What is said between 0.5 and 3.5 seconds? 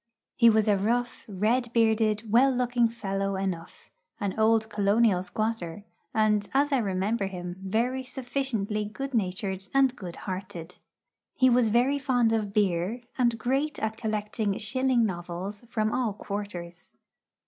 a rough, red bearded, well looking fellow